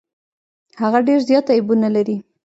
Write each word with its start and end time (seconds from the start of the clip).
هغه 0.81 0.99
ډیر 1.07 1.19
زيات 1.29 1.45
عيبونه 1.53 1.89
لري. 1.95 2.17